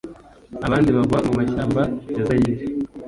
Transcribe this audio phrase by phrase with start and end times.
[0.65, 1.81] abandi bagwa mu mashyamba
[2.15, 2.63] ya zayire